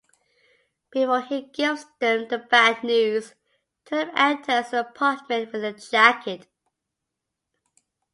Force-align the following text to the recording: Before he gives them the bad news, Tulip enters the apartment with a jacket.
Before 0.91 1.21
he 1.21 1.43
gives 1.43 1.85
them 1.99 2.27
the 2.27 2.39
bad 2.39 2.83
news, 2.83 3.35
Tulip 3.85 4.09
enters 4.15 4.71
the 4.71 4.79
apartment 4.79 5.51
with 5.53 5.63
a 5.63 5.73
jacket. 5.73 6.47